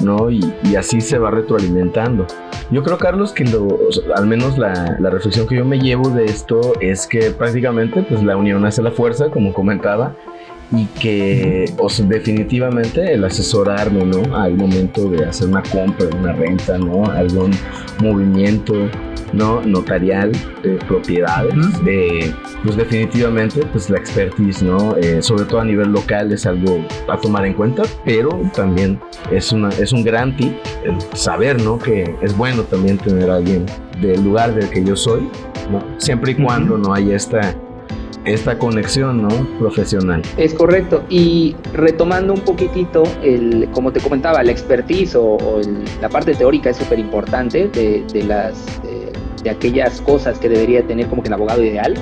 ¿no? 0.00 0.28
Y, 0.28 0.42
así 0.76 1.00
se 1.00 1.18
va 1.18 1.30
retroalimentando. 1.30 2.26
Yo 2.70 2.82
creo, 2.82 2.98
Carlos, 2.98 3.32
que 3.32 3.44
lo, 3.44 3.78
al 4.16 4.26
menos 4.26 4.58
la, 4.58 4.96
la, 4.98 5.10
reflexión 5.10 5.46
que 5.46 5.56
yo 5.56 5.64
me 5.64 5.78
llevo 5.78 6.10
de 6.10 6.24
esto 6.24 6.72
es 6.80 7.06
que 7.06 7.30
prácticamente 7.30 8.02
pues, 8.02 8.22
la 8.22 8.36
unión 8.36 8.64
hace 8.64 8.82
la 8.82 8.90
fuerza, 8.90 9.30
como 9.30 9.52
comentaba, 9.52 10.16
y 10.72 10.86
que 10.86 11.72
o 11.78 11.88
definitivamente 12.04 13.12
el 13.12 13.24
asesorarme 13.24 14.04
¿no? 14.04 14.36
al 14.36 14.54
momento 14.54 15.08
de 15.08 15.24
hacer 15.24 15.48
una 15.48 15.62
compra, 15.62 16.06
una 16.18 16.32
renta, 16.32 16.78
¿no? 16.78 17.04
algún 17.06 17.50
movimiento 18.02 18.74
¿no? 19.32 19.60
notarial 19.62 20.32
de 20.62 20.76
propiedades, 20.86 21.54
de, 21.84 22.32
pues 22.62 22.76
definitivamente 22.76 23.64
pues 23.72 23.90
la 23.90 23.98
expertise, 23.98 24.62
¿no? 24.62 24.96
Eh, 24.96 25.22
sobre 25.22 25.44
todo 25.44 25.60
a 25.60 25.64
nivel 25.64 25.90
local 25.90 26.32
es 26.32 26.46
algo 26.46 26.84
a 27.08 27.18
tomar 27.18 27.44
en 27.44 27.54
cuenta, 27.54 27.82
pero 28.04 28.30
también 28.54 29.00
es, 29.30 29.52
una, 29.52 29.70
es 29.70 29.92
un 29.92 30.04
gran 30.04 30.36
tip 30.36 30.54
saber 31.14 31.60
¿no? 31.60 31.78
que 31.78 32.14
es 32.22 32.36
bueno 32.36 32.62
también 32.62 32.98
tener 32.98 33.30
a 33.30 33.36
alguien 33.36 33.66
del 34.00 34.22
lugar 34.22 34.54
del 34.54 34.70
que 34.70 34.84
yo 34.84 34.94
soy, 34.94 35.28
¿no? 35.70 35.84
siempre 35.98 36.32
y 36.32 36.34
cuando 36.36 36.78
no 36.78 36.94
haya 36.94 37.16
esta 37.16 37.56
esta 38.24 38.58
conexión 38.58 39.22
¿no? 39.22 39.28
profesional. 39.58 40.22
Es 40.36 40.54
correcto. 40.54 41.04
Y 41.08 41.56
retomando 41.72 42.32
un 42.32 42.40
poquitito, 42.40 43.02
el, 43.22 43.68
como 43.72 43.92
te 43.92 44.00
comentaba, 44.00 44.42
la 44.42 44.52
expertise 44.52 45.14
o, 45.16 45.60
la 46.00 46.08
parte 46.08 46.34
teórica 46.34 46.70
es 46.70 46.76
súper 46.76 46.98
importante 46.98 47.68
de, 47.68 48.04
de, 48.12 48.22
las, 48.24 48.66
eh, 48.84 49.12
de 49.42 49.50
aquellas 49.50 50.00
cosas 50.00 50.38
que 50.38 50.48
debería 50.48 50.86
tener 50.86 51.06
como 51.06 51.22
que 51.22 51.28
el 51.28 51.34
abogado 51.34 51.62
ideal. 51.62 51.94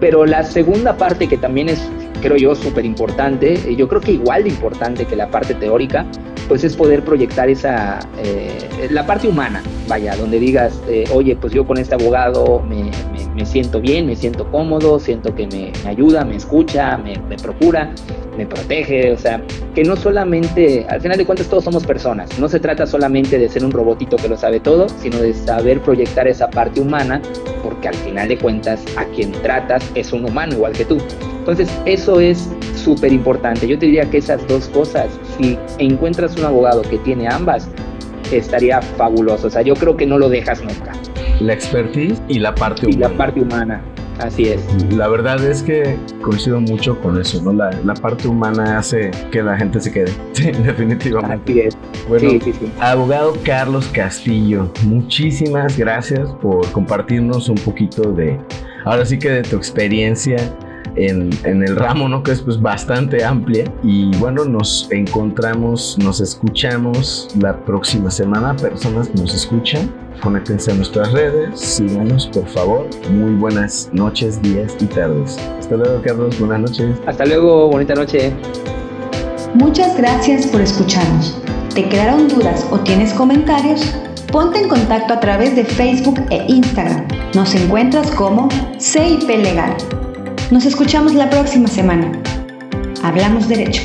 Pero 0.00 0.24
la 0.26 0.42
segunda 0.42 0.96
parte 0.96 1.28
que 1.28 1.36
también 1.36 1.68
es, 1.68 1.88
creo 2.20 2.36
yo, 2.36 2.54
súper 2.54 2.84
importante, 2.84 3.74
yo 3.76 3.88
creo 3.88 4.00
que 4.00 4.12
igual 4.12 4.44
de 4.44 4.50
importante 4.50 5.04
que 5.04 5.16
la 5.16 5.30
parte 5.30 5.54
teórica, 5.54 6.06
pues 6.48 6.64
es 6.64 6.76
poder 6.76 7.04
proyectar 7.04 7.48
esa, 7.48 7.98
eh, 8.18 8.88
la 8.90 9.06
parte 9.06 9.28
humana, 9.28 9.62
vaya, 9.88 10.16
donde 10.16 10.38
digas, 10.38 10.80
eh, 10.88 11.04
oye, 11.12 11.36
pues 11.36 11.52
yo 11.52 11.66
con 11.66 11.78
este 11.78 11.94
abogado 11.94 12.62
me, 12.68 12.90
me, 13.34 13.46
siento 13.46 13.80
bien, 13.80 14.06
me 14.06 14.16
siento 14.16 14.50
cómodo, 14.50 14.98
siento 14.98 15.34
que 15.34 15.46
me, 15.46 15.72
ayuda, 15.88 16.24
me 16.24 16.36
escucha, 16.36 16.96
me, 16.98 17.16
procura, 17.36 17.92
me 18.36 18.46
protege, 18.46 19.12
o 19.12 19.18
sea, 19.18 19.42
que 19.74 19.84
no 19.84 19.96
solamente, 19.96 20.86
al 20.88 21.00
final 21.00 21.18
de 21.18 21.26
cuentas 21.26 21.48
todos 21.48 21.64
somos 21.64 21.84
personas, 21.84 22.38
no 22.38 22.48
se 22.48 22.60
trata 22.60 22.86
solamente 22.86 23.38
de 23.38 23.48
ser 23.48 23.64
un 23.64 23.72
robotito 23.72 24.16
que 24.16 24.28
lo 24.28 24.36
sabe 24.36 24.60
todo, 24.60 24.88
sino 24.88 25.18
de 25.18 25.34
saber 25.34 25.80
proyectar 25.80 26.26
esa 26.28 26.48
parte 26.50 26.80
humana, 26.80 27.20
porque 27.62 27.88
al 27.88 27.94
final 27.94 28.28
de 28.28 28.38
cuentas 28.38 28.84
a 28.96 29.04
quien 29.06 29.32
tratas 29.42 29.84
es 29.94 30.12
un 30.12 30.24
humano 30.24 30.54
igual 30.54 30.72
que 30.72 30.84
tú. 30.84 30.98
Entonces, 31.38 31.68
eso 31.86 32.20
es 32.20 32.48
súper 32.76 33.12
importante. 33.12 33.66
Yo 33.66 33.78
te 33.78 33.86
diría 33.86 34.08
que 34.08 34.18
esas 34.18 34.46
dos 34.46 34.68
cosas, 34.68 35.08
si 35.36 35.58
encuentras 35.78 36.36
un 36.36 36.44
abogado 36.44 36.82
que 36.82 36.98
tiene 36.98 37.26
ambas, 37.28 37.68
estaría 38.30 38.80
fabuloso. 38.80 39.48
O 39.48 39.50
sea, 39.50 39.62
yo 39.62 39.74
creo 39.74 39.96
que 39.96 40.06
no 40.06 40.18
lo 40.18 40.28
dejas 40.28 40.62
nunca. 40.62 40.91
La 41.42 41.54
expertise 41.54 42.22
y 42.28 42.38
la 42.38 42.54
parte 42.54 42.86
humana. 42.86 42.96
Y 42.96 43.00
la 43.00 43.16
parte 43.16 43.40
humana. 43.40 43.82
Así 44.20 44.44
es. 44.44 44.60
La 44.92 45.08
verdad 45.08 45.44
es 45.44 45.62
que 45.62 45.96
coincido 46.22 46.60
mucho 46.60 47.00
con 47.00 47.20
eso, 47.20 47.42
¿no? 47.42 47.52
La, 47.52 47.70
la 47.84 47.94
parte 47.94 48.28
humana 48.28 48.78
hace 48.78 49.10
que 49.32 49.42
la 49.42 49.56
gente 49.56 49.80
se 49.80 49.90
quede. 49.90 50.12
Sí, 50.32 50.50
definitivamente. 50.50 51.52
Así 51.52 51.60
es. 51.60 51.76
Bueno, 52.08 52.30
abogado 52.80 53.34
Carlos 53.44 53.88
Castillo, 53.92 54.70
muchísimas 54.84 55.76
gracias 55.76 56.30
por 56.40 56.70
compartirnos 56.72 57.48
un 57.48 57.56
poquito 57.56 58.12
de, 58.12 58.38
ahora 58.84 59.04
sí 59.04 59.18
que 59.18 59.30
de 59.30 59.42
tu 59.42 59.56
experiencia 59.56 60.36
en, 60.96 61.30
el 61.44 61.76
ramo, 61.76 62.08
¿no? 62.08 62.22
Que 62.22 62.32
es 62.32 62.42
pues 62.42 62.60
bastante 62.60 63.24
amplia. 63.24 63.64
Y 63.82 64.14
bueno, 64.16 64.44
nos 64.44 64.88
encontramos, 64.90 65.96
nos 66.02 66.20
escuchamos 66.20 67.28
la 67.40 67.56
próxima 67.64 68.10
semana. 68.10 68.54
Personas 68.56 69.08
que 69.08 69.20
nos 69.20 69.34
escuchan, 69.34 69.90
conéctense 70.22 70.70
a 70.70 70.74
nuestras 70.74 71.12
redes, 71.12 71.60
síganos 71.60 72.28
por 72.28 72.46
favor. 72.46 72.88
Muy 73.10 73.34
buenas 73.34 73.90
noches, 73.92 74.40
días 74.40 74.74
y 74.80 74.86
tardes. 74.86 75.36
Hasta 75.58 75.76
luego, 75.76 76.00
Carlos. 76.02 76.38
Buenas 76.38 76.60
noches. 76.60 76.96
Hasta 77.06 77.26
luego, 77.26 77.68
bonita 77.68 77.94
noche. 77.94 78.32
Muchas 79.54 79.96
gracias 79.98 80.46
por 80.46 80.60
escucharnos. 80.60 81.42
¿Te 81.74 81.88
quedaron 81.88 82.28
dudas 82.28 82.66
o 82.70 82.78
tienes 82.80 83.12
comentarios? 83.12 83.94
Ponte 84.30 84.60
en 84.60 84.68
contacto 84.68 85.12
a 85.12 85.20
través 85.20 85.54
de 85.56 85.64
Facebook 85.64 86.18
e 86.30 86.44
Instagram. 86.48 87.06
Nos 87.34 87.54
encuentras 87.54 88.10
como 88.12 88.48
CIP 88.78 89.28
Legal. 89.28 89.76
Nos 90.50 90.64
escuchamos 90.64 91.14
la 91.14 91.28
próxima 91.28 91.68
semana. 91.68 92.12
Hablamos 93.02 93.48
derecho. 93.48 93.82